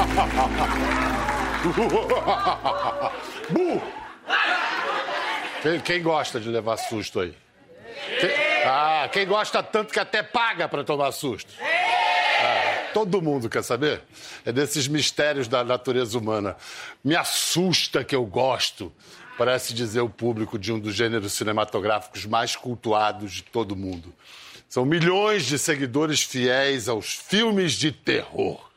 [3.50, 3.82] Bu!
[5.62, 7.34] Quem, quem gosta de levar susto aí?
[8.18, 8.30] Quem,
[8.64, 11.52] ah, quem gosta tanto que até paga para tomar susto?
[11.60, 14.00] Ah, todo mundo quer saber?
[14.44, 16.56] É desses mistérios da natureza humana.
[17.04, 18.90] Me assusta que eu gosto,
[19.36, 24.14] parece dizer o público de um dos gêneros cinematográficos mais cultuados de todo mundo.
[24.66, 28.69] São milhões de seguidores fiéis aos filmes de terror.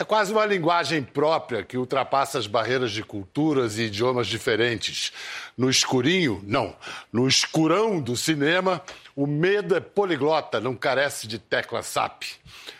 [0.00, 5.12] É quase uma linguagem própria que ultrapassa as barreiras de culturas e idiomas diferentes.
[5.56, 6.76] No escurinho, não.
[7.12, 8.80] No escurão do cinema,
[9.16, 12.22] o medo é poliglota, não carece de tecla SAP.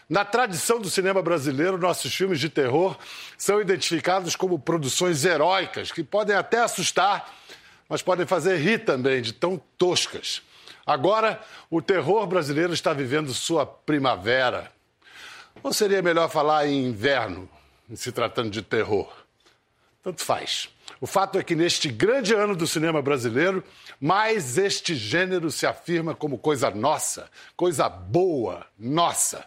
[0.08, 2.96] Na tradição do cinema brasileiro, nossos filmes de terror
[3.36, 7.34] são identificados como produções heróicas, que podem até assustar,
[7.88, 10.40] mas podem fazer rir também, de tão toscas.
[10.86, 14.77] Agora, o terror brasileiro está vivendo sua primavera.
[15.62, 17.48] Ou seria melhor falar em inverno,
[17.94, 19.12] se tratando de terror?
[20.02, 20.68] Tanto faz.
[21.00, 23.62] O fato é que neste grande ano do cinema brasileiro,
[24.00, 29.44] mais este gênero se afirma como coisa nossa, coisa boa, nossa.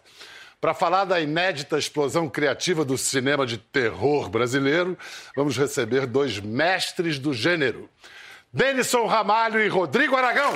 [0.60, 4.98] Para falar da inédita explosão criativa do cinema de terror brasileiro,
[5.36, 7.90] vamos receber dois mestres do gênero:
[8.54, 10.54] Denison Ramalho e Rodrigo Aragão.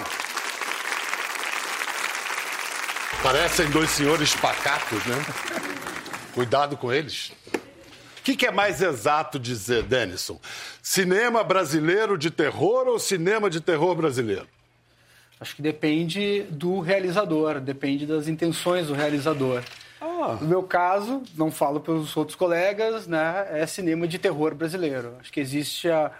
[3.24, 5.16] Parecem dois senhores pacatos, né?
[6.34, 7.32] Cuidado com eles.
[8.20, 10.40] O que, que, é mais exato dizer, Denison?
[10.82, 14.48] Cinema brasileiro de terror ou cinema de terror brasileiro?
[15.40, 19.64] Acho que depende do realizador, depende das intenções do realizador.
[20.02, 20.38] Ah.
[20.40, 23.48] No meu caso, não falo pelos outros colegas, né?
[23.52, 25.16] É cinema de terror brasileiro.
[25.20, 26.12] Acho que existe a,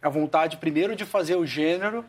[0.00, 2.04] a vontade, primeiro, de fazer o gênero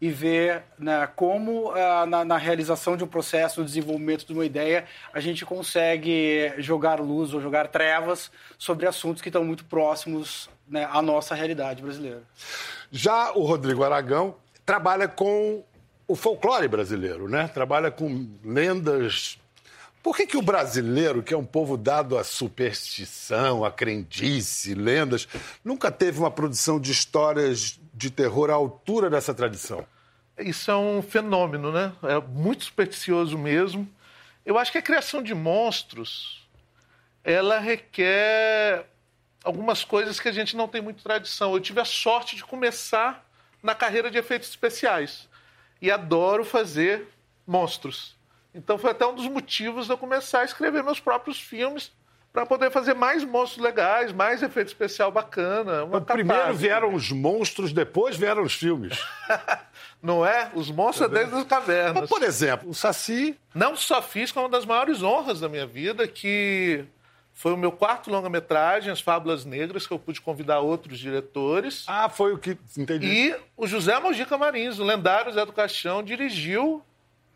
[0.00, 4.44] e ver né, como ah, na, na, realização de um processo, no desenvolvimento de uma
[4.44, 10.48] ideia, a gente consegue jogar luz ou jogar trevas sobre assuntos que estão muito próximos
[10.68, 12.22] né, à nossa realidade brasileira.
[12.90, 15.64] Já o Rodrigo Aragão trabalha com
[16.06, 17.48] o folclore brasileiro, né?
[17.48, 19.38] Trabalha com lendas.
[20.02, 25.28] Por que, que o brasileiro, que é um povo dado à superstição, à crendice, lendas,
[25.62, 29.84] nunca teve uma produção de histórias de terror à altura dessa tradição?
[30.38, 31.92] Isso é um fenômeno, né?
[32.04, 33.88] É muito supersticioso mesmo.
[34.46, 36.48] Eu acho que a criação de monstros
[37.24, 38.86] ela requer
[39.42, 41.52] algumas coisas que a gente não tem muito tradição.
[41.52, 43.26] Eu tive a sorte de começar
[43.60, 45.28] na carreira de efeitos especiais
[45.82, 47.08] e adoro fazer
[47.44, 48.16] monstros.
[48.54, 51.90] Então foi até um dos motivos de eu começar a escrever meus próprios filmes
[52.32, 55.84] para poder fazer mais monstros legais, mais efeito especial bacana.
[55.86, 58.98] Então, primeiro vieram os monstros, depois vieram os filmes.
[60.02, 60.50] Não é?
[60.54, 62.02] Os monstros é desde as cavernas.
[62.02, 63.36] Mas, por exemplo, o Saci.
[63.54, 66.84] Não só fiz com uma das maiores honras da minha vida, que
[67.34, 71.84] foi o meu quarto longa-metragem, As Fábulas Negras, que eu pude convidar outros diretores.
[71.88, 72.56] Ah, foi o que.
[72.76, 73.06] Entendi.
[73.06, 76.82] E o José Mojica Marins, o lendário Zé do Caixão, dirigiu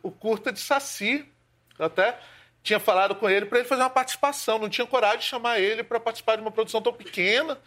[0.03, 1.25] o curta de Saci.
[1.79, 2.19] Até
[2.63, 4.59] tinha falado com ele para ele fazer uma participação.
[4.59, 7.59] Não tinha coragem de chamar ele para participar de uma produção tão pequena.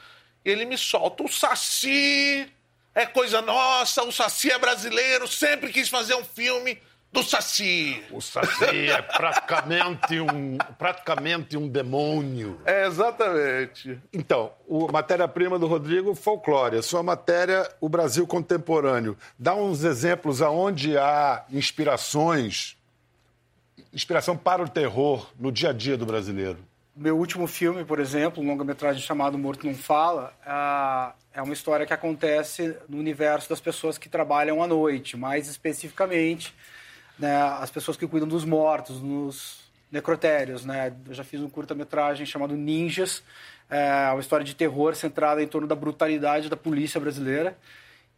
[0.44, 2.52] E ele me solta: o Saci
[2.94, 6.80] é coisa nossa, o Saci é brasileiro, sempre quis fazer um filme
[7.12, 8.04] do Saci.
[8.12, 12.60] O Saci é praticamente um, praticamente um demônio.
[12.66, 14.00] É, exatamente.
[14.14, 14.52] Então,
[14.88, 16.78] a matéria-prima do Rodrigo, folclore.
[16.78, 19.18] A sua matéria, o Brasil contemporâneo.
[19.40, 22.78] Dá uns exemplos aonde há inspirações
[23.96, 26.60] inspiração para o terror no dia a dia do brasileiro?
[26.94, 30.34] Meu último filme, por exemplo, um longa-metragem chamado Morto Não Fala,
[31.34, 36.54] é uma história que acontece no universo das pessoas que trabalham à noite, mais especificamente
[37.18, 39.62] né, as pessoas que cuidam dos mortos, nos
[39.92, 40.66] necrotérios.
[40.66, 40.94] Né?
[41.08, 43.24] Eu já fiz um curta-metragem chamado Ninjas,
[43.70, 47.58] é uma história de terror centrada em torno da brutalidade da polícia brasileira.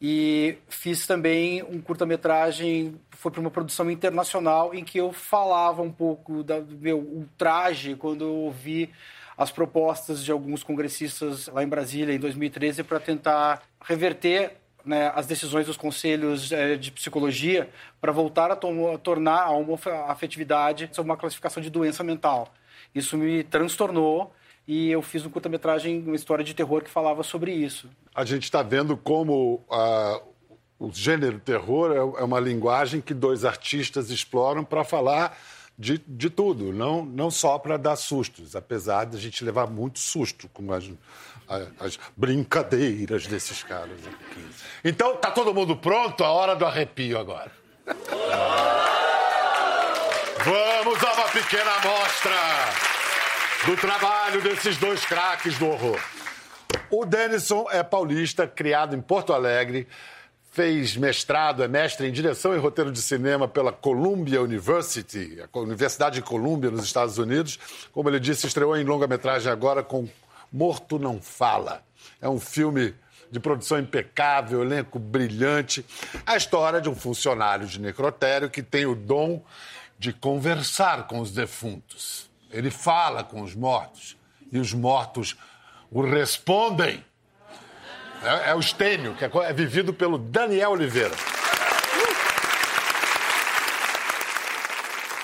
[0.01, 5.91] E fiz também um curta-metragem, foi para uma produção internacional, em que eu falava um
[5.91, 8.91] pouco da, do meu ultraje quando eu ouvi
[9.35, 15.27] as propostas de alguns congressistas lá em Brasília, em 2013, para tentar reverter né, as
[15.27, 17.69] decisões dos conselhos é, de psicologia
[18.00, 22.53] para voltar a, a tornar a homoafetividade uma classificação de doença mental.
[22.95, 24.33] Isso me transtornou
[24.67, 27.89] e eu fiz um curta-metragem, uma história de terror que falava sobre isso.
[28.13, 30.21] A gente está vendo como uh,
[30.77, 35.37] o gênero terror é, é uma linguagem que dois artistas exploram para falar
[35.79, 39.99] de, de tudo, não, não só para dar sustos, apesar de a gente levar muito
[39.99, 40.89] susto com as,
[41.79, 44.45] as brincadeiras desses caras aqui.
[44.83, 46.23] Então, tá todo mundo pronto?
[46.23, 47.51] A hora do arrepio agora.
[50.43, 52.87] Vamos a uma pequena amostra
[53.65, 56.00] do trabalho desses dois craques do horror.
[56.89, 59.88] O Denison é paulista, criado em Porto Alegre,
[60.51, 66.15] fez mestrado, é mestre em direção e roteiro de cinema pela Columbia University, a Universidade
[66.15, 67.59] de Columbia, nos Estados Unidos.
[67.92, 70.07] Como ele disse, estreou em longa-metragem agora com
[70.51, 71.83] Morto Não Fala.
[72.21, 72.95] É um filme
[73.30, 75.86] de produção impecável, elenco brilhante.
[76.25, 79.44] A história de um funcionário de necrotério que tem o dom
[80.00, 82.26] de conversar com os defuntos.
[82.51, 84.17] Ele fala com os mortos
[84.51, 85.35] e os mortos
[85.91, 87.03] o respondem.
[88.23, 91.15] É, é o Estênio, que é, é vivido pelo Daniel Oliveira.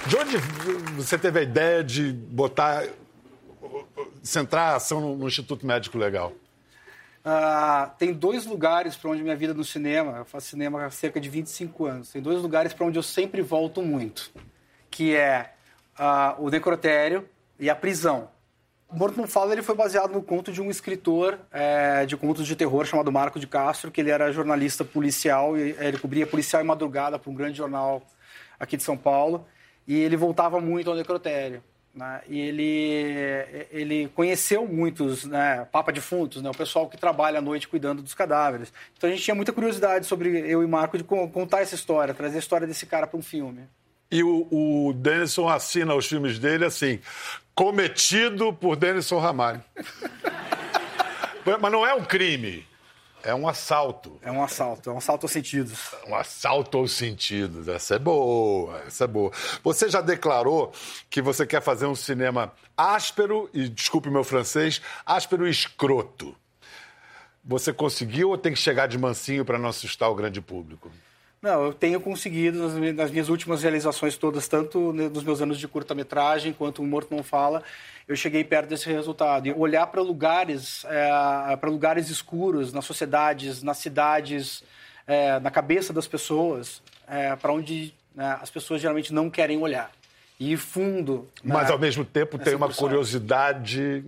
[0.06, 0.38] De onde
[0.96, 2.86] você teve a ideia de botar,
[4.22, 6.34] centrar a ação no, no Instituto Médico Legal?
[7.26, 11.22] Uh, tem dois lugares para onde minha vida no cinema, eu faço cinema há cerca
[11.22, 14.30] de 25 anos, tem dois lugares para onde eu sempre volto muito,
[14.92, 15.54] que é
[16.40, 17.28] o necrotério
[17.60, 18.30] e a prisão.
[18.94, 22.56] Morto Não Fala ele foi baseado no conto de um escritor é, de contos de
[22.56, 26.66] terror chamado Marco de Castro, que ele era jornalista policial, e, ele cobria policial em
[26.66, 28.04] madrugada para um grande jornal
[28.60, 29.48] aqui de São Paulo,
[29.88, 31.64] e ele voltava muito ao necrotério.
[31.94, 32.22] Né?
[32.28, 37.68] E ele, ele conheceu muitos né, papa defuntos, né, o pessoal que trabalha à noite
[37.68, 38.72] cuidando dos cadáveres.
[38.96, 42.36] Então a gente tinha muita curiosidade sobre eu e Marco de contar essa história, trazer
[42.36, 43.68] a história desse cara para um filme.
[44.14, 47.00] E o, o Denison assina os filmes dele assim:
[47.56, 49.64] cometido por Denison Ramalho.
[51.60, 52.64] Mas não é um crime.
[53.24, 54.20] É um assalto.
[54.22, 55.96] É um assalto, é um assalto aos sentidos.
[56.08, 57.68] Um assalto aos sentidos.
[57.68, 59.32] Essa é boa, essa é boa.
[59.64, 60.72] Você já declarou
[61.10, 66.36] que você quer fazer um cinema áspero, e desculpe meu francês, áspero e escroto.
[67.44, 70.92] Você conseguiu ou tem que chegar de mansinho para não assustar o grande público?
[71.44, 76.54] Não, eu tenho conseguido nas minhas últimas realizações todas, tanto nos meus anos de curta-metragem
[76.54, 77.62] quanto o Morto Não Fala,
[78.08, 79.46] eu cheguei perto desse resultado.
[79.46, 84.64] E olhar para lugares, é, para lugares escuros, nas sociedades, nas cidades,
[85.06, 89.92] é, na cabeça das pessoas, é, para onde né, as pessoas geralmente não querem olhar.
[90.40, 91.28] E fundo.
[91.44, 94.02] Mas, né, ao mesmo tempo, tem uma curiosidade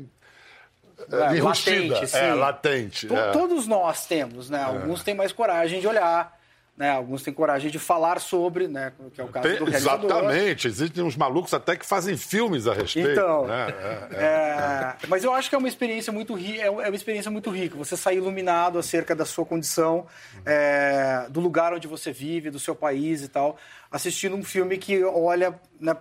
[1.11, 2.17] é, latente, sim.
[2.17, 3.13] É, latente.
[3.13, 3.31] É.
[3.31, 4.63] Todos nós temos, né?
[4.63, 6.34] Alguns têm mais coragem de olhar,
[6.77, 6.91] né?
[6.91, 8.91] Alguns têm coragem de falar sobre, né?
[9.13, 10.11] que é o caso Tem, do realizador.
[10.11, 10.67] Exatamente.
[10.67, 13.11] Existem uns malucos até que fazem filmes a respeito.
[13.11, 13.67] Então, né?
[14.11, 15.07] é, é, é.
[15.07, 16.61] mas eu acho que é uma experiência muito rica.
[16.61, 17.77] É, é uma experiência muito rica.
[17.77, 20.05] Você sair iluminado acerca da sua condição,
[20.45, 23.57] é, do lugar onde você vive, do seu país e tal,
[23.89, 25.95] assistindo um filme que olha né,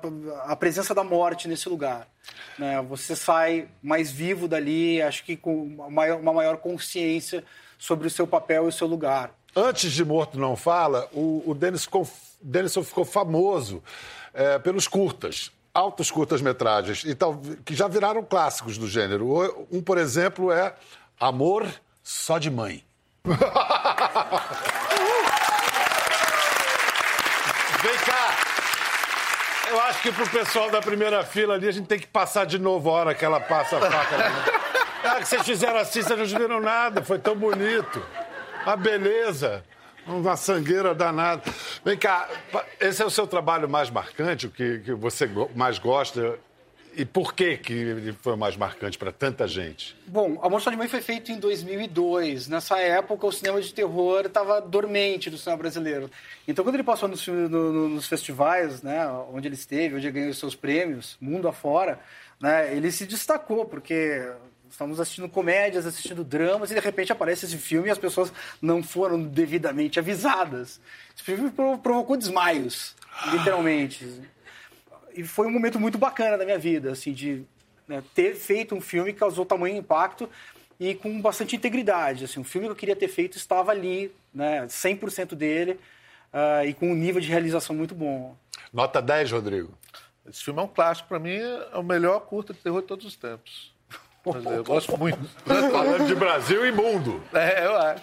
[0.45, 2.09] a presença da morte nesse lugar.
[2.59, 2.83] Né?
[2.89, 7.45] Você sai mais vivo dali, acho que com uma maior, uma maior consciência
[7.79, 9.31] sobre o seu papel e o seu lugar.
[9.57, 12.09] Antes de Morto Não Fala, o, o ficou,
[12.41, 13.81] Denison ficou famoso
[14.33, 17.17] é, pelos curtas, altos curtas-metragens, e
[17.65, 19.67] que já viraram clássicos do gênero.
[19.71, 20.75] Um, por exemplo, é
[21.21, 21.69] Amor
[22.03, 22.85] Só de Mãe.
[23.25, 23.35] Vem
[28.05, 28.37] cá!
[29.71, 32.59] Eu acho que pro pessoal da primeira fila ali, a gente tem que passar de
[32.59, 34.17] novo a hora que ela passa a faca.
[35.05, 38.03] Ah, que vocês fizeram assim, vocês não viram nada, foi tão bonito.
[38.67, 39.63] A beleza.
[40.07, 41.43] Uma sangueira danada.
[41.85, 42.29] Vem cá,
[42.81, 46.39] esse é o seu trabalho mais marcante, o que, que você mais gosta?
[46.97, 49.97] E por que, que foi mais marcante para tanta gente?
[50.07, 52.49] Bom, Amor Só de Mãe foi feito em 2002.
[52.49, 56.11] Nessa época, o cinema de terror estava dormente no cinema brasileiro.
[56.47, 60.35] Então, quando ele passou nos, no, nos festivais, né, onde ele esteve, onde ele ganhou
[60.35, 61.99] seus prêmios, mundo afora,
[62.41, 64.23] né, ele se destacou, porque
[64.75, 68.83] estamos assistindo comédias, assistindo dramas, e de repente aparece esse filme e as pessoas não
[68.83, 70.81] foram devidamente avisadas.
[71.15, 72.95] Esse filme provocou desmaios,
[73.31, 74.21] literalmente.
[75.15, 77.45] E foi um momento muito bacana da minha vida, assim, de
[77.87, 80.29] né, ter feito um filme que causou tamanho impacto
[80.79, 82.25] e com bastante integridade.
[82.25, 85.79] Assim, um filme que eu queria ter feito estava ali, né, 100% dele,
[86.33, 88.37] uh, e com um nível de realização muito bom.
[88.73, 89.79] Nota 10, Rodrigo.
[90.29, 93.07] Esse filme é um clássico, para mim é o melhor curta de terror de todos
[93.07, 93.74] os tempos.
[94.25, 95.19] Eu gosto muito.
[95.45, 97.23] Falando de Brasil e mundo.
[97.33, 98.03] É, eu acho.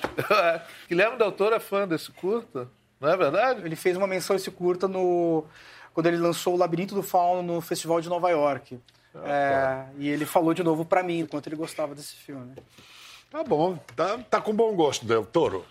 [0.88, 2.68] Guilherme Del Toro é fã desse curta,
[3.00, 3.62] não é verdade?
[3.66, 5.46] Ele fez uma menção a esse curta no...
[5.94, 8.80] quando ele lançou o Labirinto do Fauno no Festival de Nova York.
[9.16, 9.90] Ah, é, tá.
[9.98, 12.54] E ele falou de novo para mim, quanto ele gostava desse filme.
[13.32, 15.66] Tá bom, tá, tá com bom gosto, Del Toro.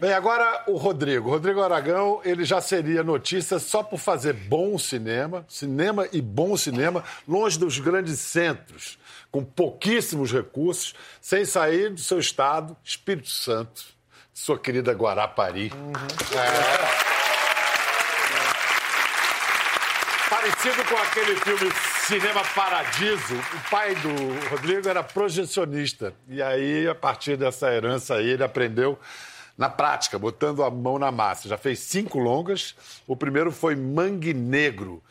[0.00, 1.30] Bem, agora o Rodrigo.
[1.30, 7.04] Rodrigo Aragão, ele já seria notícia só por fazer bom cinema, cinema e bom cinema,
[7.28, 8.98] longe dos grandes centros
[9.30, 13.82] com pouquíssimos recursos, sem sair do seu estado, Espírito Santo,
[14.32, 15.72] sua querida Guarapari.
[15.74, 15.92] Uhum.
[16.36, 17.14] É.
[20.30, 21.72] Parecido com aquele filme
[22.06, 26.12] Cinema Paradiso, o pai do Rodrigo era projecionista.
[26.28, 28.98] E aí, a partir dessa herança aí, ele aprendeu
[29.56, 31.48] na prática, botando a mão na massa.
[31.48, 32.74] Já fez cinco longas.
[33.06, 35.02] O primeiro foi Mangue Negro.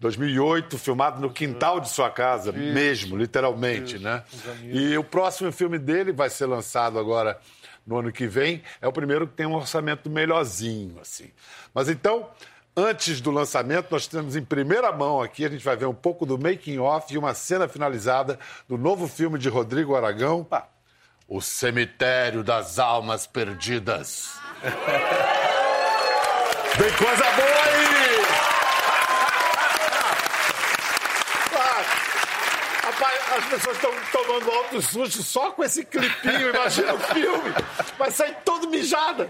[0.00, 4.22] 2008, filmado no quintal de sua casa, isso, mesmo, literalmente, isso, né?
[4.62, 7.38] E o próximo filme dele vai ser lançado agora
[7.86, 8.62] no ano que vem.
[8.80, 11.30] É o primeiro que tem um orçamento melhorzinho, assim.
[11.74, 12.30] Mas então,
[12.78, 16.24] antes do lançamento, nós temos em primeira mão aqui, a gente vai ver um pouco
[16.24, 20.46] do making off e uma cena finalizada do novo filme de Rodrigo Aragão,
[21.26, 24.30] O Cemitério das Almas Perdidas.
[26.78, 27.88] Tem coisa boa aí!
[32.84, 37.52] Rapaz, as pessoas estão tomando alto susto só com esse clipinho, imagina o filme.
[37.98, 39.28] Vai sair todo mijada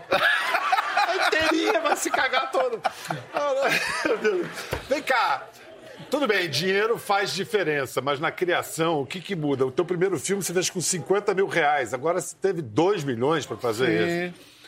[1.16, 2.80] inteirinha vai se cagar todo.
[4.88, 5.48] Vem cá.
[6.10, 9.66] Tudo bem, dinheiro faz diferença, mas na criação, o que, que muda?
[9.66, 13.44] O teu primeiro filme você fez com 50 mil reais, agora você teve 2 milhões
[13.44, 14.26] para fazer Sim.
[14.28, 14.58] isso.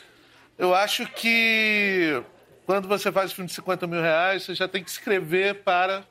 [0.57, 2.21] Eu acho que
[2.65, 6.03] quando você faz um filme de 50 mil reais, você já tem que escrever para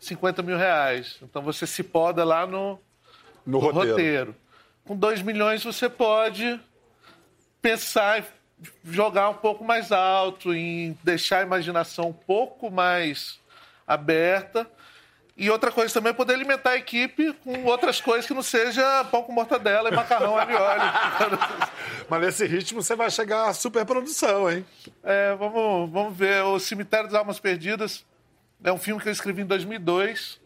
[0.00, 1.18] 50 mil reais.
[1.22, 2.80] Então você se poda lá no,
[3.46, 3.90] no, no roteiro.
[3.90, 4.36] roteiro.
[4.84, 6.60] Com 2 milhões você pode
[7.60, 8.24] pensar
[8.84, 13.40] jogar um pouco mais alto, em deixar a imaginação um pouco mais
[13.86, 14.68] aberta.
[15.36, 19.04] E outra coisa também é poder alimentar a equipe com outras coisas que não seja
[19.04, 20.82] pão com mortadela e macarrão ravioli.
[22.08, 24.64] Mas nesse ritmo você vai chegar à superprodução, hein?
[25.02, 26.44] É, vamos, vamos ver.
[26.44, 28.04] O Cemitério das Almas Perdidas
[28.62, 30.38] é um filme que eu escrevi em 2002.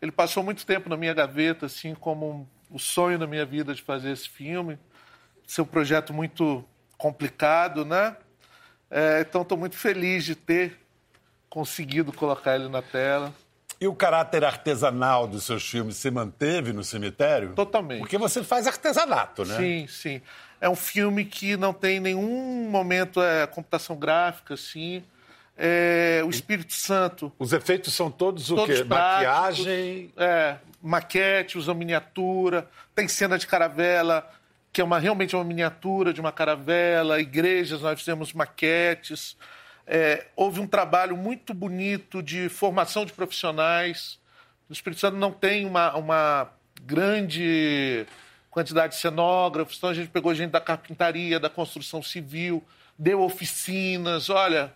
[0.00, 3.74] Ele passou muito tempo na minha gaveta, assim, como um, o sonho da minha vida
[3.74, 4.78] de fazer esse filme.
[5.46, 6.64] Seu um projeto muito
[6.96, 8.16] complicado, né?
[8.90, 10.78] É, então estou muito feliz de ter
[11.48, 13.32] conseguido colocar ele na tela.
[13.80, 17.52] E o caráter artesanal dos seus filmes se manteve no cemitério?
[17.54, 17.98] Totalmente.
[17.98, 19.56] Porque você faz artesanato, né?
[19.56, 20.22] Sim, sim.
[20.60, 25.04] É um filme que não tem nenhum momento é, computação gráfica, assim.
[25.58, 27.30] É, o Espírito Santo.
[27.38, 28.84] Os efeitos são todos o todos quê?
[28.84, 30.12] Maquiagem?
[30.16, 34.30] É, maquete, usa miniatura, tem cena de caravela,
[34.76, 39.34] que é uma, realmente uma miniatura de uma caravela, igrejas, nós fizemos maquetes.
[39.86, 44.18] É, houve um trabalho muito bonito de formação de profissionais.
[44.68, 46.50] O Espírito Santo não tem uma, uma
[46.82, 48.06] grande
[48.50, 52.62] quantidade de cenógrafos, então a gente pegou gente da carpintaria, da construção civil,
[52.98, 54.28] deu oficinas.
[54.28, 54.74] Olha,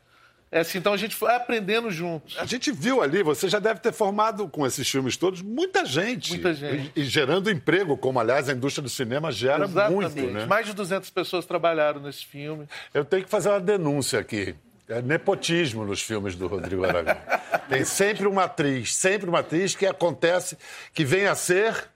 [0.52, 2.36] é assim, então a gente foi aprendendo juntos.
[2.36, 6.30] A gente viu ali, você já deve ter formado com esses filmes todos muita gente.
[6.30, 6.90] Muita gente.
[6.96, 10.20] E, e gerando emprego, como aliás a indústria do cinema gera Exatamente.
[10.20, 10.46] muito, né?
[10.46, 12.66] Mais de 200 pessoas trabalharam nesse filme.
[12.92, 14.56] Eu tenho que fazer uma denúncia aqui.
[14.88, 17.16] É nepotismo nos filmes do Rodrigo Aragão.
[17.70, 20.58] Tem sempre uma atriz, sempre uma atriz que acontece,
[20.92, 21.88] que vem a ser...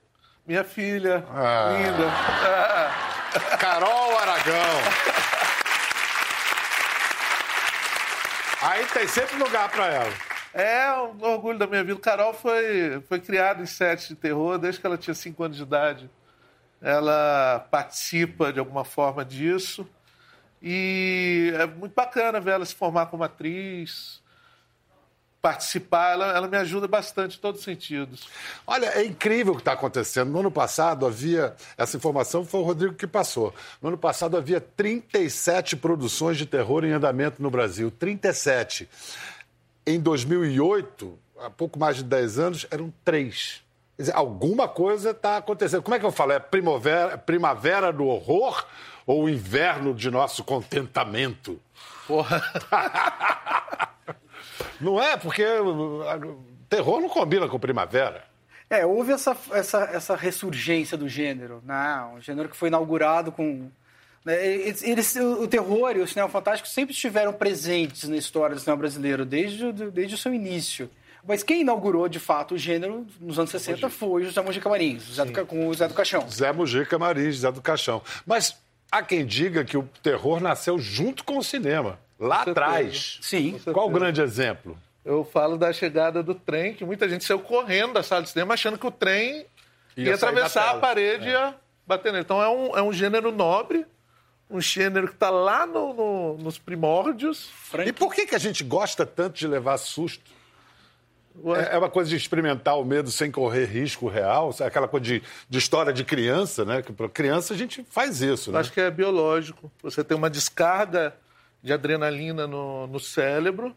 [0.47, 1.73] Minha filha, ah.
[1.73, 3.57] linda.
[3.57, 5.25] Carol Aragão.
[8.67, 10.13] Aí tem sempre lugar para ela.
[10.55, 12.01] É um orgulho da minha vida.
[12.01, 15.63] Carol foi, foi criada em sete de terror desde que ela tinha cinco anos de
[15.63, 16.11] idade.
[16.81, 19.87] Ela participa de alguma forma disso.
[20.63, 24.23] E é muito bacana ver ela se formar como atriz,
[25.45, 28.27] participar, ela, ela me ajuda bastante em todos os sentidos.
[28.67, 30.31] Olha, é incrível o que está acontecendo.
[30.31, 33.55] No ano passado havia, essa informação foi o Rodrigo que passou.
[33.83, 37.91] No ano passado havia 37 produções de terror em andamento no Brasil.
[37.91, 38.89] 37.
[39.87, 43.61] Em 2008, há pouco mais de 10 anos, eram três.
[43.99, 45.83] Quer dizer, alguma coisa está acontecendo.
[45.83, 46.33] Como é que eu falo?
[46.33, 48.65] É primavera, primavera do horror
[49.07, 51.61] ou inverno de nosso contentamento?
[52.07, 52.43] Porra.
[54.81, 55.17] Não é?
[55.17, 55.45] Porque
[56.69, 58.25] terror não combina com primavera.
[58.69, 62.05] É, houve essa, essa, essa ressurgência do gênero, né?
[62.15, 63.71] Um gênero que foi inaugurado com...
[64.25, 64.45] Né?
[64.47, 69.25] Eles, o terror e o cinema fantástico sempre estiveram presentes na história do cinema brasileiro,
[69.25, 70.91] desde, desde o seu início.
[71.27, 75.05] Mas quem inaugurou, de fato, o gênero nos anos 60 foi o José Mujica Marins,
[75.05, 76.29] José do, com o Zé do Caixão.
[76.29, 78.03] Zé Mujica Marins, Zé do Caixão.
[78.27, 78.57] Mas
[78.91, 81.99] há quem diga que o terror nasceu junto com o cinema.
[82.19, 83.19] Lá atrás.
[83.23, 83.61] Sim.
[83.73, 84.79] Qual o grande exemplo?
[85.05, 88.55] Eu falo da chegada do trem, que muita gente saiu correndo da sala de cinema
[88.55, 89.45] achando que o trem
[89.97, 91.29] ia, ia atravessar a parede é.
[91.29, 91.55] e ia
[91.87, 92.25] bater nele.
[92.25, 93.85] Então é um, é um gênero nobre,
[94.49, 97.51] um gênero que está lá no, no, nos primórdios.
[97.51, 97.89] Frank.
[97.89, 100.33] E por que, que a gente gosta tanto de levar susto?
[101.57, 105.05] É, é uma coisa de experimentar o medo sem correr risco real, é aquela coisa
[105.05, 106.81] de, de história de criança, né?
[106.81, 108.53] Que para criança a gente faz isso.
[108.53, 108.61] Né?
[108.61, 109.71] Acho que é biológico.
[109.83, 111.13] Você tem uma descarga
[111.65, 113.75] de adrenalina no, no cérebro.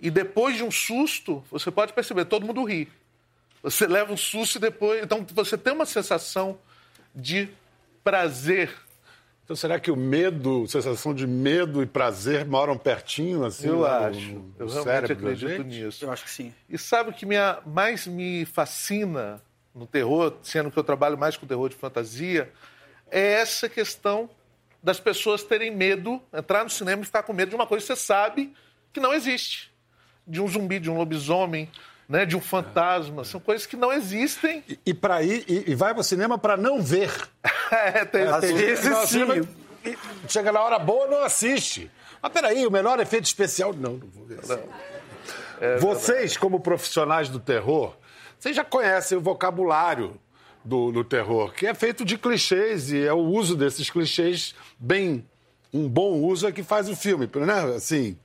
[0.00, 2.88] E depois de um susto, você pode perceber, todo mundo ri.
[3.60, 5.02] Você leva um susto e depois.
[5.02, 6.56] Então você tem uma sensação
[7.14, 7.48] de
[8.04, 8.70] prazer.
[9.44, 13.66] Então será que o medo, sensação de medo e prazer moram pertinho assim?
[13.68, 14.20] Eu no- acho.
[14.20, 15.64] no eu realmente acredito gente?
[15.66, 16.04] nisso.
[16.04, 16.54] Eu acho que sim.
[16.68, 17.36] E sabe o que me,
[17.66, 19.42] mais me fascina
[19.74, 22.50] no terror, sendo que eu trabalho mais com terror de fantasia,
[23.10, 24.30] é essa questão
[24.84, 27.92] das pessoas terem medo, entrar no cinema e ficar com medo de uma coisa que
[27.92, 28.54] você sabe
[28.92, 29.72] que não existe.
[30.26, 31.70] De um zumbi, de um lobisomem,
[32.08, 33.24] né, de um fantasma.
[33.24, 34.62] São coisas que não existem.
[34.68, 37.10] E, e para ir e, e vai para o cinema para não ver.
[37.72, 39.06] É, tem- Às tem- vezes Não, sim.
[39.06, 39.48] cinema-
[40.28, 41.90] chega na hora boa, não assiste.
[42.22, 43.72] Mas peraí, o melhor efeito especial.
[43.72, 44.62] Não, não vou ver assim.
[45.80, 47.96] Vocês, como profissionais do terror,
[48.38, 50.20] vocês já conhecem o vocabulário
[50.64, 55.24] do, do terror, que é feito de clichês, e é o uso desses clichês bem.
[55.72, 57.76] Um bom uso é que faz o filme, né?
[57.76, 58.16] Assim.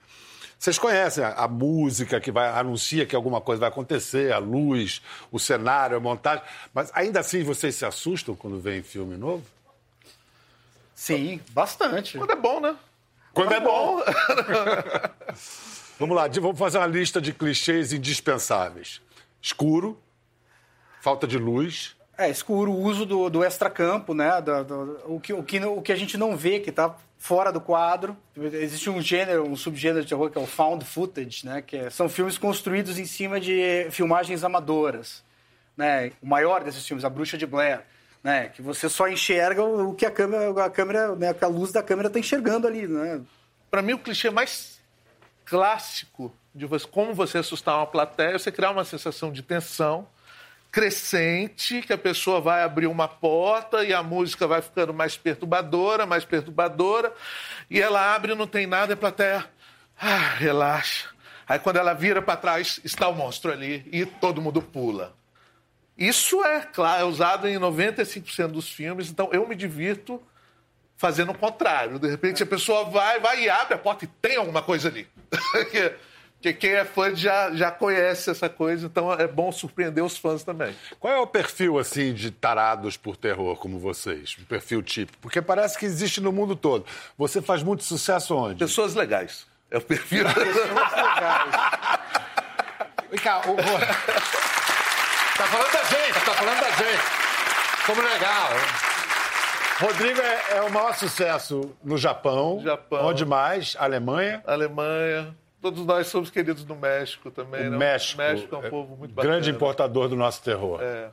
[0.58, 5.02] Vocês conhecem a, a música que vai anuncia que alguma coisa vai acontecer, a luz,
[5.32, 6.44] o cenário, a montagem.
[6.74, 9.44] Mas ainda assim vocês se assustam quando veem filme novo?
[10.94, 12.18] Sim, bastante.
[12.18, 12.76] Quando é bom, né?
[13.34, 14.02] Quando é bom.
[15.98, 19.02] Vamos lá, vamos fazer uma lista de clichês indispensáveis.
[19.42, 20.02] Escuro,
[21.02, 24.42] falta de luz, É, escuro, o uso do, do extracampo, né?
[24.42, 27.50] do- do- o, que, o, que, o que a gente não vê, que está fora
[27.50, 28.18] do quadro.
[28.36, 31.62] Existe um gênero, um subgênero de terror que é o found footage, né?
[31.62, 35.24] Que é- são filmes construídos em cima de filmagens amadoras.
[35.78, 36.12] Né?
[36.22, 37.82] O maior desses filmes, A Bruxa de Blair.
[38.22, 38.50] Né?
[38.50, 41.34] Que você só enxerga o que a câmera, a câmera, né?
[41.40, 43.22] a luz da câmera está enxergando ali, né?
[43.72, 44.78] Para mim, o clichê mais
[45.46, 50.06] clássico de você, como você assustar uma plateia, é você criar uma sensação de tensão
[50.72, 56.06] crescente, que a pessoa vai abrir uma porta e a música vai ficando mais perturbadora,
[56.06, 57.14] mais perturbadora,
[57.70, 59.46] e ela abre e não tem nada, e a plateia,
[60.00, 61.10] ah, relaxa.
[61.48, 65.16] Aí quando ela vira para trás, está o monstro ali e todo mundo pula.
[65.98, 70.22] Isso é, claro, é usado em 95% dos filmes, então eu me divirto
[70.96, 71.98] fazendo o contrário.
[71.98, 75.08] De repente a pessoa vai, vai e abre a porta e tem alguma coisa ali.
[76.42, 80.18] que, que quem é fã já, já conhece essa coisa, então é bom surpreender os
[80.18, 80.76] fãs também.
[81.00, 84.36] Qual é o perfil, assim, de tarados por terror, como vocês?
[84.40, 85.18] Um perfil típico?
[85.22, 86.86] Porque parece que existe no mundo todo.
[87.18, 88.60] Você faz muito sucesso onde?
[88.60, 89.48] Pessoas legais.
[89.72, 90.26] É o perfil.
[93.10, 93.56] Vem cá, o...
[95.38, 97.20] Tá falando da gente, tá falando da gente.
[97.86, 98.50] Como legal.
[99.80, 102.60] Rodrigo é, é o maior sucesso no Japão.
[102.62, 103.06] Japão.
[103.06, 103.78] Onde mais?
[103.80, 104.44] Alemanha.
[104.46, 105.34] Alemanha.
[105.62, 107.68] Todos nós somos queridos no México também.
[107.68, 107.78] O né?
[107.78, 108.22] México.
[108.22, 109.34] O México é um povo muito bacana.
[109.34, 110.80] Grande importador do nosso terror.
[110.82, 111.10] É.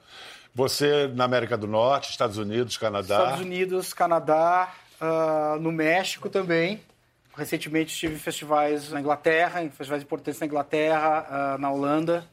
[0.55, 3.19] Você na América do Norte, Estados Unidos, Canadá.
[3.19, 6.81] Estados Unidos, Canadá, ah, no México também.
[7.37, 12.25] Recentemente estive em festivais na Inglaterra, em festivais importantes na Inglaterra, ah, na Holanda.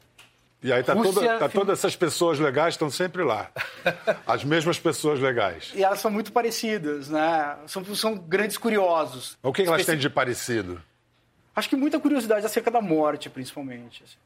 [0.62, 3.50] E aí tá, Rússia, toda, tá fim- todas essas pessoas legais estão sempre lá.
[4.26, 5.72] As mesmas pessoas legais.
[5.74, 7.56] E elas são muito parecidas, né?
[7.66, 9.36] São, são grandes curiosos.
[9.42, 10.80] O que, que elas têm de parecido?
[11.54, 14.02] Acho que muita curiosidade acerca da morte, principalmente.
[14.04, 14.16] assim.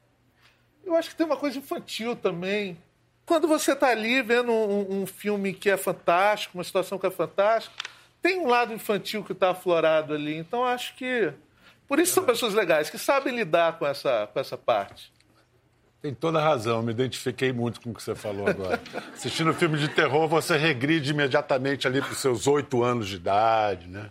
[0.83, 2.77] Eu acho que tem uma coisa infantil também.
[3.25, 7.11] Quando você está ali vendo um, um filme que é fantástico, uma situação que é
[7.11, 7.75] fantástica,
[8.21, 10.35] tem um lado infantil que está aflorado ali.
[10.35, 11.31] Então acho que.
[11.87, 15.11] Por isso são pessoas legais, que sabem lidar com essa, com essa parte.
[16.01, 18.79] Tem toda a razão, me identifiquei muito com o que você falou agora.
[19.13, 23.87] Assistindo filme de terror, você regride imediatamente ali para os seus oito anos de idade,
[23.87, 24.09] né?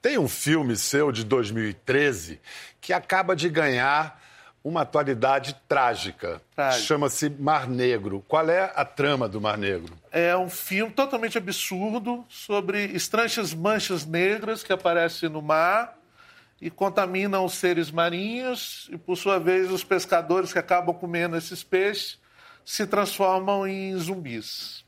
[0.00, 2.40] Tem um filme seu de 2013
[2.80, 4.20] que acaba de ganhar
[4.62, 6.40] uma atualidade trágica.
[6.54, 6.86] Trágico.
[6.86, 8.24] Chama-se Mar Negro.
[8.28, 9.92] Qual é a trama do Mar Negro?
[10.10, 15.96] É um filme totalmente absurdo sobre estranhas manchas negras que aparecem no mar
[16.60, 21.62] e contaminam os seres marinhos e, por sua vez, os pescadores que acabam comendo esses
[21.62, 22.18] peixes
[22.64, 24.84] se transformam em zumbis.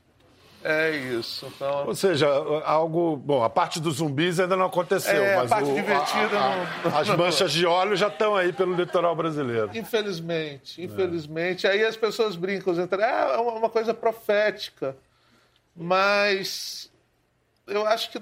[0.63, 1.51] É isso.
[1.55, 2.27] Então, Ou seja,
[2.65, 3.17] algo.
[3.17, 6.97] Bom, a parte dos zumbis ainda não aconteceu, É, a mas parte o- divertida não-
[6.97, 9.71] as manchas de óleo já estão aí pelo litoral brasileiro.
[9.73, 11.65] Infelizmente, infelizmente.
[11.67, 14.95] Aí as pessoas brincam, entre, ah, é uma coisa profética.
[15.75, 16.91] Mas
[17.67, 18.21] eu acho que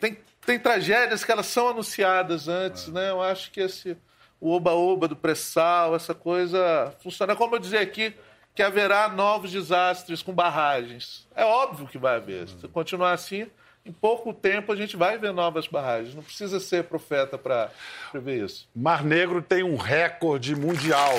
[0.00, 3.10] tem, tem tragédias que elas são anunciadas antes, né?
[3.10, 3.96] Eu acho que esse
[4.40, 7.36] o oba-oba do pré-sal, essa coisa funciona.
[7.36, 8.12] Como eu dizer aqui,
[8.54, 11.26] que haverá novos desastres com barragens.
[11.34, 12.48] É óbvio que vai haver.
[12.48, 13.46] Se continuar assim,
[13.84, 16.14] em pouco tempo a gente vai ver novas barragens.
[16.14, 17.70] Não precisa ser profeta para
[18.10, 18.68] prever isso.
[18.74, 21.14] Mar Negro tem um recorde mundial.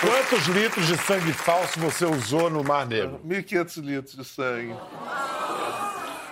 [0.00, 3.20] Quantos litros de sangue falso você usou no Mar Negro?
[3.26, 4.76] 1.500 litros de sangue.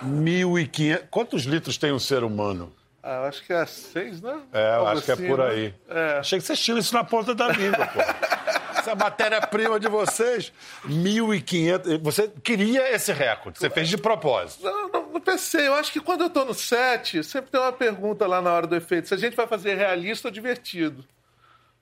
[0.03, 1.03] 1.500.
[1.09, 2.73] Quantos litros tem um ser humano?
[3.03, 4.39] Ah, eu acho que é seis, né?
[4.53, 5.45] É, eu Algo acho que é assim, por né?
[5.49, 5.73] aí.
[5.89, 6.17] É.
[6.19, 7.99] Achei que vocês tinham isso na ponta da língua, pô.
[8.87, 10.53] Essa matéria-prima de vocês,
[10.87, 12.01] 1.500.
[12.01, 14.63] Você queria esse recorde, você fez de propósito.
[14.63, 15.67] Não, não, não pensei.
[15.67, 18.65] Eu acho que quando eu tô no set, sempre tem uma pergunta lá na hora
[18.65, 21.03] do efeito: se a gente vai fazer realista ou divertido.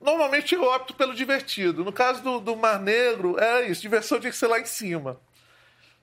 [0.00, 1.84] Normalmente eu opto pelo divertido.
[1.84, 5.16] No caso do, do Mar Negro, é isso: diversão tinha que ser lá em cima.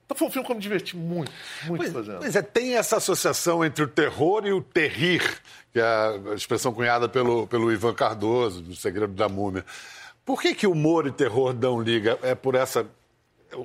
[0.06, 1.32] Então foi um filme que eu me diverti muito,
[1.66, 2.18] muito fazendo.
[2.20, 5.22] Pois é, tem essa associação entre o terror e o terrir,
[5.70, 9.64] que é a expressão cunhada pelo, pelo Ivan Cardoso, do Segredo da Múmia.
[10.24, 12.18] Por que, que humor e terror dão liga?
[12.22, 12.86] É por essa.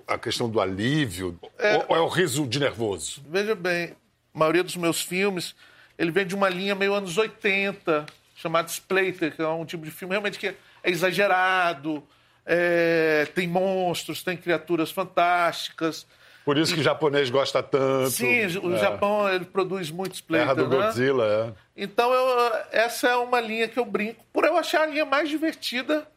[0.08, 1.39] a questão do alívio?
[1.41, 3.22] Ou, ou é o riso de nervoso?
[3.28, 3.95] Veja bem,
[4.34, 5.56] a maioria dos meus filmes,
[5.98, 9.91] ele vem de uma linha meio anos 80, chamada Splater, que é um tipo de
[9.91, 12.04] filme realmente que é exagerado,
[12.45, 16.06] é, tem monstros, tem criaturas fantásticas.
[16.45, 18.10] Por isso que o japonês gosta tanto.
[18.12, 18.80] Sim, o É.
[18.80, 20.86] Japão ele produz muito Terra Splater, do né?
[20.86, 21.84] Godzilla, é.
[21.84, 25.30] Então, eu- essa é uma linha que eu brinco, por eu achar a linha mais
[25.30, 26.08] divertida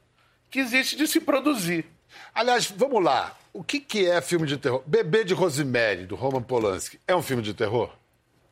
[0.52, 1.86] que existe de se produzir.
[2.34, 3.36] Aliás, vamos lá.
[3.54, 4.82] O que, que é filme de terror?
[4.86, 7.90] Bebê de Rosemary, do Roman Polanski, é um filme de terror?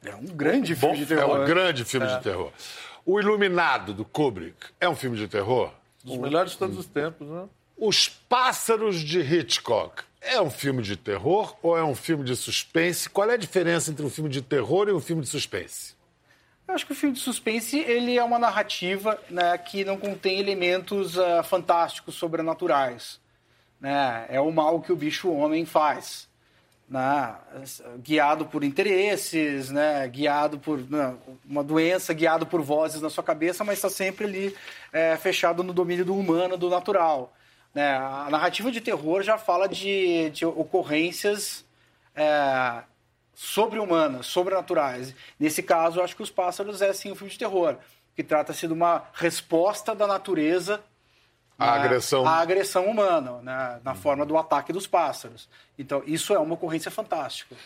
[0.04, 1.36] É um grande filme de É terror.
[1.36, 1.46] um né?
[1.46, 2.50] grande filme de terror.
[3.04, 5.72] O Iluminado, do Kubrick, é um filme de terror?
[6.02, 7.44] Dos melhores de todos os tempos, né?
[7.76, 13.08] Os Pássaros de Hitchcock, é um filme de terror ou é um filme de suspense?
[13.10, 15.94] Qual é a diferença entre um filme de terror e um filme de suspense?
[16.70, 20.38] Eu acho que o filme de suspense ele é uma narrativa né, que não contém
[20.38, 23.20] elementos ah, fantásticos, sobrenaturais.
[23.80, 24.26] Né?
[24.28, 26.28] É o mal que o bicho homem faz.
[26.88, 27.34] Né?
[27.98, 30.06] Guiado por interesses, né?
[30.06, 34.56] guiado por né, uma doença, guiado por vozes na sua cabeça, mas está sempre ali
[34.92, 37.32] é, fechado no domínio do humano, do natural.
[37.74, 37.96] Né?
[37.96, 41.64] A narrativa de terror já fala de, de ocorrências
[42.14, 42.84] é,
[43.44, 45.14] sobre-humanas, sobrenaturais.
[45.38, 47.76] Nesse caso, eu acho que Os Pássaros é sim um filme de terror,
[48.14, 50.78] que trata-se de uma resposta da natureza
[51.58, 52.26] A na- agressão.
[52.28, 55.48] à agressão humana, né, na forma do ataque dos pássaros.
[55.78, 57.56] Então, isso é uma ocorrência fantástica.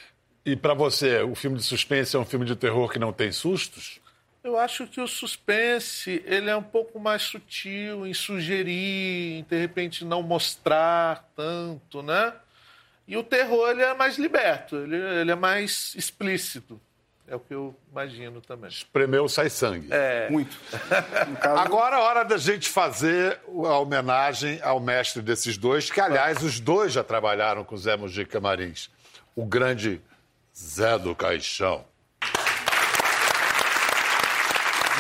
[0.47, 3.33] E pra você, o filme de suspense é um filme de terror que não tem
[3.33, 3.99] sustos?
[4.45, 9.59] Eu acho que o suspense ele é um pouco mais sutil em sugerir, em de
[9.59, 12.33] repente não mostrar tanto, né?
[13.07, 16.81] E o terror ele é mais liberto, ele, ele é mais explícito.
[17.27, 18.69] É o que eu imagino também.
[18.69, 19.89] Espremeu, sai sangue.
[19.91, 20.59] É, Muito.
[21.41, 26.43] Caso, Agora é hora da gente fazer a homenagem ao mestre desses dois, que, aliás,
[26.43, 28.91] os dois já trabalharam com Zé Mujica Marins.
[29.35, 30.03] O grande
[30.55, 31.87] Zé do Caixão.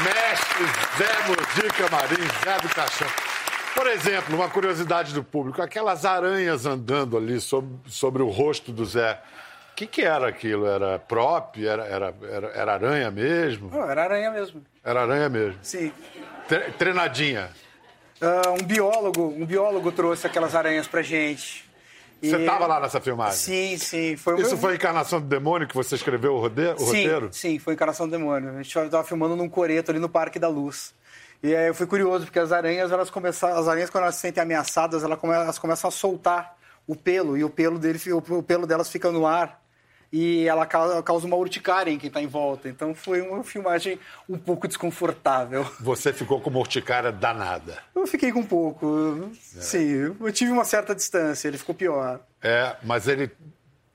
[0.02, 0.64] Mestre
[0.96, 3.33] Zé Mujica Marins, Zé do Caixão.
[3.74, 8.84] Por exemplo, uma curiosidade do público, aquelas aranhas andando ali sobre, sobre o rosto do
[8.84, 9.20] Zé.
[9.72, 10.66] O que, que era aquilo?
[10.66, 11.56] Era prop?
[11.66, 13.70] Era, era, era, era aranha mesmo?
[13.70, 14.62] Não, era aranha mesmo.
[14.84, 15.58] Era aranha mesmo.
[15.62, 15.92] Sim.
[16.46, 17.50] Tre- Treinadinha.
[18.20, 21.64] Ah, um biólogo, um biólogo trouxe aquelas aranhas pra gente.
[22.22, 23.36] E- Você estava lá nessa filmagem?
[23.36, 24.16] Sim, sim.
[24.16, 26.62] Foi Isso meu- foi a Encarnação do Demônio que você escreveu o, rode...
[26.74, 27.28] o sim, roteiro?
[27.32, 28.50] Sim, foi Encarnação do Demônio.
[28.50, 30.94] A gente estava filmando num coreto ali no Parque da Luz.
[31.44, 34.22] E aí eu fui curioso, porque as aranhas, elas começaram, as aranhas, quando elas se
[34.22, 38.42] sentem ameaçadas, elas, come- elas começam a soltar o pelo, e o pelo, dele, o
[38.42, 39.62] pelo delas fica no ar.
[40.10, 42.68] E ela causa, uma urticária em quem está em volta.
[42.68, 45.66] Então foi uma filmagem um pouco desconfortável.
[45.80, 47.78] Você ficou com uma urticária danada.
[47.94, 49.30] Eu fiquei com um pouco.
[49.42, 52.20] Sim, eu tive uma certa distância, ele ficou pior.
[52.40, 53.28] É, mas ele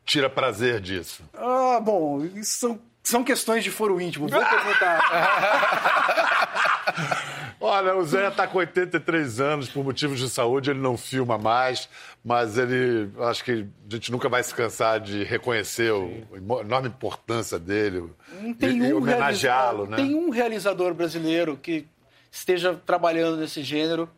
[0.05, 1.23] tira prazer disso.
[1.33, 4.27] Ah, bom, isso são, são questões de foro íntimo.
[4.27, 4.99] Vou perguntar.
[7.61, 11.89] Olha, o Zé está com 83 anos, por motivos de saúde, ele não filma mais,
[12.23, 13.09] mas ele.
[13.19, 18.09] Acho que a gente nunca vai se cansar de reconhecer o- a enorme importância dele
[18.45, 19.97] e, tem e um homenageá-lo, realizador- né?
[19.97, 21.85] Tem um realizador brasileiro que
[22.31, 24.09] esteja trabalhando nesse gênero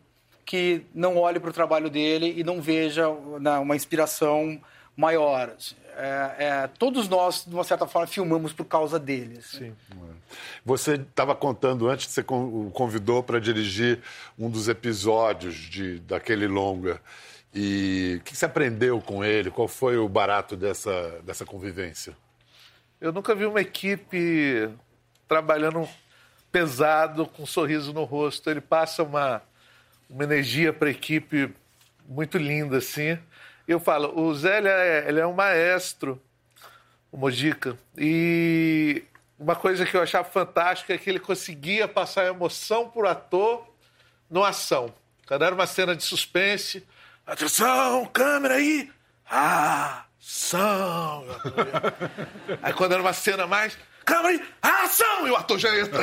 [0.44, 4.60] que não olhe para o trabalho dele e não veja uma inspiração
[4.96, 5.50] maior.
[5.96, 9.46] É, é, todos nós, de uma certa forma, filmamos por causa deles.
[9.46, 9.74] sim.
[10.64, 14.00] Você estava contando antes que você convidou para dirigir
[14.38, 17.00] um dos episódios de, daquele longa.
[17.54, 19.50] E o que você aprendeu com ele?
[19.50, 22.16] Qual foi o barato dessa, dessa convivência?
[23.00, 24.70] Eu nunca vi uma equipe
[25.28, 25.86] trabalhando
[26.50, 28.48] pesado, com um sorriso no rosto.
[28.48, 29.42] Ele passa uma,
[30.08, 31.52] uma energia para a equipe
[32.08, 33.18] muito linda, assim.
[33.66, 36.20] Eu falo, o Zé ele é, ele é um maestro,
[37.10, 37.78] o Mojica.
[37.96, 39.04] E
[39.38, 43.66] uma coisa que eu achava fantástica é que ele conseguia passar emoção pro ator
[44.30, 44.92] no ação.
[45.26, 46.86] Quando era uma cena de suspense,
[47.26, 48.90] atenção, câmera aí,
[49.26, 51.24] ação.
[52.62, 55.26] Aí quando era uma cena mais, câmera aí, ação!
[55.26, 56.00] E o ator já entra.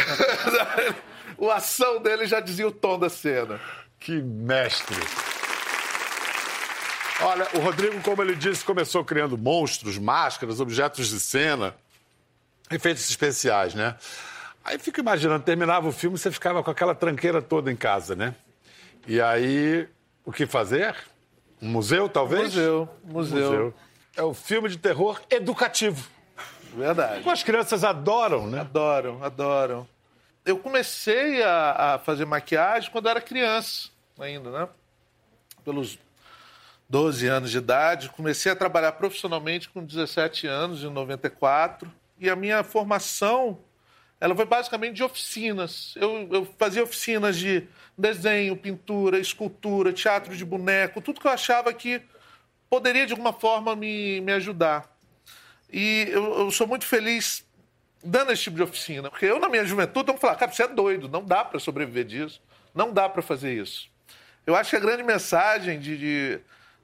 [1.37, 3.59] o ação dele já dizia o tom da cena.
[3.99, 4.97] Que mestre!
[7.21, 11.75] Olha, o Rodrigo, como ele disse, começou criando monstros, máscaras, objetos de cena,
[12.71, 13.97] efeitos especiais, né?
[14.63, 18.35] Aí fico imaginando, terminava o filme, você ficava com aquela tranqueira toda em casa, né?
[19.05, 19.87] E aí,
[20.23, 20.95] o que fazer?
[21.61, 22.55] Um museu, talvez?
[22.55, 23.51] Museu, museu.
[23.51, 23.73] museu.
[24.15, 26.07] É o filme de terror educativo.
[26.73, 27.27] Verdade.
[27.27, 28.61] as crianças adoram, né?
[28.61, 29.87] Adoram, adoram.
[30.45, 34.69] Eu comecei a, a fazer maquiagem quando era criança, ainda, né?
[35.65, 35.99] Pelos
[36.89, 38.09] 12 anos de idade.
[38.09, 41.91] Comecei a trabalhar profissionalmente com 17 anos, em 94.
[42.19, 43.59] E a minha formação
[44.19, 45.93] ela foi basicamente de oficinas.
[45.95, 47.65] Eu, eu, fazia oficinas de
[47.97, 52.01] desenho, pintura, escultura, teatro de boneco, tudo que eu achava que
[52.69, 54.93] poderia de alguma forma me, me ajudar.
[55.71, 57.45] E eu, eu sou muito feliz
[58.03, 60.67] dando esse tipo de oficina, porque eu, na minha juventude, eu falar, cara, você é
[60.67, 62.41] doido, não dá para sobreviver disso,
[62.73, 63.89] não dá para fazer isso.
[64.45, 66.39] Eu acho que a grande mensagem de, de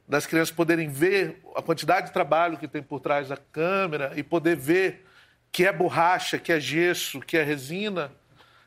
[0.07, 4.23] das crianças poderem ver a quantidade de trabalho que tem por trás da câmera e
[4.23, 5.05] poder ver
[5.51, 8.11] que é borracha, que é gesso, que é resina,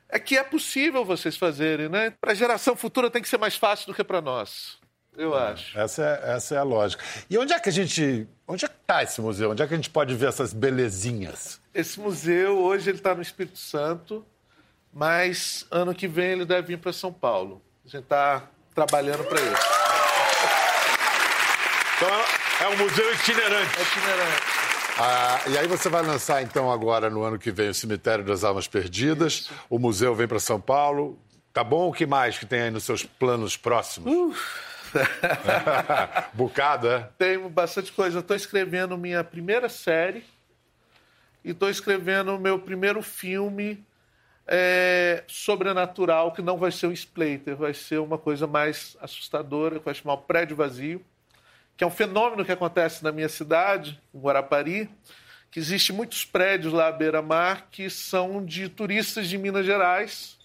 [0.09, 2.11] é que é possível vocês fazerem, né?
[2.21, 4.79] Para a geração futura tem que ser mais fácil do que para nós.
[5.17, 5.79] Eu é, acho.
[5.79, 7.05] Essa é, essa é a lógica.
[7.29, 8.27] E onde é que a gente.
[8.47, 9.51] Onde é que está esse museu?
[9.51, 11.61] Onde é que a gente pode ver essas belezinhas?
[11.75, 14.25] Esse museu, hoje, ele está no Espírito Santo,
[14.93, 17.61] mas ano que vem ele deve vir para São Paulo.
[17.85, 19.78] A gente está trabalhando para isso.
[21.99, 22.09] Então
[22.65, 23.77] é um museu itinerante.
[23.77, 24.43] É itinerante.
[25.01, 28.45] Ah, e aí você vai lançar então agora no ano que vem o Cemitério das
[28.45, 29.33] Almas Perdidas.
[29.33, 29.55] Isso.
[29.69, 31.19] O museu vem para São Paulo.
[31.53, 31.89] Tá bom?
[31.89, 34.13] O que mais que tem aí nos seus planos próximos?
[34.13, 34.35] Uh.
[36.35, 37.09] Bocado, é?
[37.19, 38.19] Tenho bastante coisa.
[38.19, 40.25] Eu estou escrevendo minha primeira série
[41.45, 43.85] e estou escrevendo o meu primeiro filme
[44.47, 49.85] é, sobrenatural, que não vai ser um splater, vai ser uma coisa mais assustadora, que
[49.85, 51.05] vai chamar o Prédio Vazio
[51.79, 54.91] que é um fenômeno que acontece na minha cidade, em Guarapari,
[55.49, 60.37] que existe muitos prédios lá à beira-mar que são de turistas de Minas Gerais,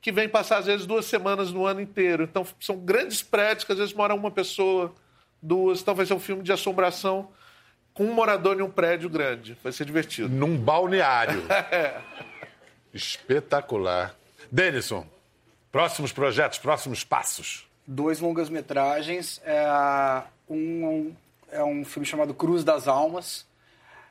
[0.00, 2.22] que vêm passar às vezes duas semanas no ano inteiro.
[2.22, 4.94] Então são grandes prédios que às vezes mora uma pessoa,
[5.42, 5.80] duas.
[5.80, 7.30] Então vai ser um filme de assombração
[7.92, 9.58] com um morador em um prédio grande.
[9.64, 10.28] Vai ser divertido.
[10.28, 11.42] Num balneário.
[11.50, 12.00] é.
[12.94, 14.14] Espetacular.
[14.52, 15.04] Denison,
[15.72, 17.66] próximos projetos, próximos passos.
[17.84, 19.40] Dois longas-metragens.
[19.44, 21.12] É um,
[21.50, 23.46] é um filme chamado Cruz das Almas,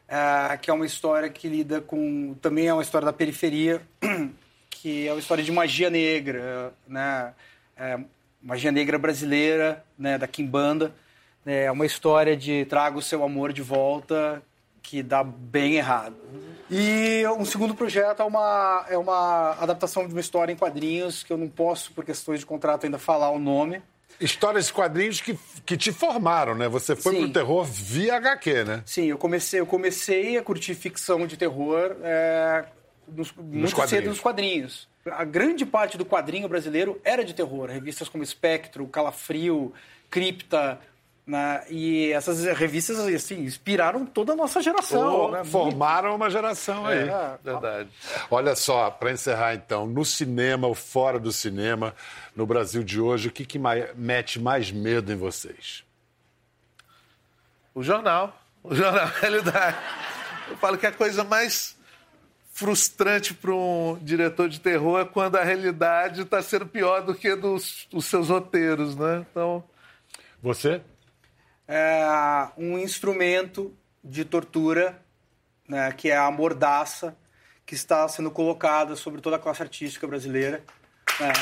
[0.07, 2.35] é, que é uma história que lida com.
[2.41, 3.81] Também é uma história da periferia,
[4.69, 7.33] que é uma história de magia negra, né?
[7.77, 7.99] É,
[8.41, 10.17] magia negra brasileira, né?
[10.17, 10.93] da Kimbanda.
[11.45, 14.41] É uma história de traga o seu amor de volta,
[14.81, 16.15] que dá bem errado.
[16.69, 21.31] E um segundo projeto é uma, é uma adaptação de uma história em quadrinhos, que
[21.31, 23.81] eu não posso, por questões de contrato, ainda falar o nome,
[24.19, 26.67] histórias e quadrinhos que, que te formaram, né?
[26.67, 27.21] Você foi Sim.
[27.23, 28.83] pro terror via HQ, né?
[28.85, 32.65] Sim, eu comecei, eu comecei a curtir ficção de terror é,
[33.07, 33.89] nos, nos muito quadrinhos.
[33.89, 34.87] cedo nos quadrinhos.
[35.11, 37.69] A grande parte do quadrinho brasileiro era de terror.
[37.69, 39.71] Revistas como Espectro, Calafrio,
[40.09, 40.79] Cripta,
[41.25, 41.63] né?
[41.69, 45.25] E essas revistas assim, inspiraram toda a nossa geração.
[45.25, 45.43] Oh, né?
[45.43, 47.09] Formaram uma geração aí.
[47.09, 47.89] É, verdade.
[48.29, 51.95] Olha só, para encerrar então, no cinema ou fora do cinema,
[52.35, 53.59] no Brasil de hoje, o que, que
[53.95, 55.83] mete mais medo em vocês?
[57.73, 58.39] O jornal.
[58.63, 59.77] O jornal, realidade.
[60.47, 61.75] Eu falo que a coisa mais
[62.53, 67.35] frustrante para um diretor de terror é quando a realidade está sendo pior do que
[67.35, 69.25] dos, dos seus roteiros, né?
[69.29, 69.63] Então.
[70.41, 70.81] Você?
[71.67, 75.01] É, um instrumento de tortura,
[75.67, 77.17] né, que é a mordaça,
[77.65, 80.63] que está sendo colocada sobre toda a classe artística brasileira.
[81.19, 81.33] Né.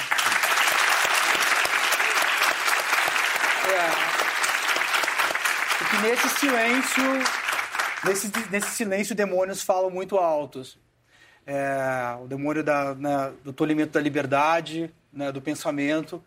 [3.69, 4.13] É.
[6.01, 7.03] Nesse silêncio,
[8.05, 10.77] nesse, nesse silêncio, demônios falam muito altos.
[11.45, 16.23] É, o demônio da, né, do tolimento da liberdade, né, do pensamento,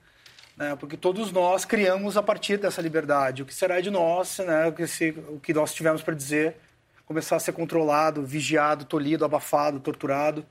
[0.57, 0.77] né?
[0.77, 3.43] porque todos nós criamos a partir dessa liberdade.
[3.43, 4.67] O que será de nós, né?
[4.67, 6.57] o, que se, o que nós tivemos para dizer,
[7.05, 10.45] começar a ser controlado, vigiado, tolhido, abafado, torturado.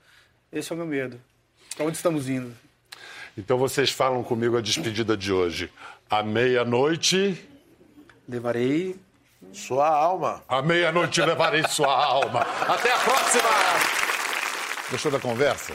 [0.52, 1.20] Esse é o meu medo.
[1.76, 2.54] Para onde estamos indo?
[3.36, 5.70] Então vocês falam comigo a despedida de hoje.
[6.08, 7.46] À meia-noite.
[8.28, 8.96] Levarei
[9.52, 10.42] sua alma.
[10.48, 12.40] À meia-noite levarei sua alma.
[12.40, 13.50] Até a próxima!
[14.90, 15.74] Gostou da conversa?